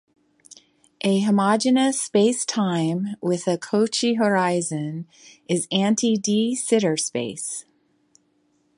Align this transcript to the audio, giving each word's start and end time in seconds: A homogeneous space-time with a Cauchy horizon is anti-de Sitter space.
A 1.01 1.19
homogeneous 1.21 2.01
space-time 2.01 3.17
with 3.21 3.45
a 3.47 3.55
Cauchy 3.59 4.15
horizon 4.17 5.05
is 5.47 5.67
anti-de 5.71 6.55
Sitter 6.55 6.97
space. 6.97 7.65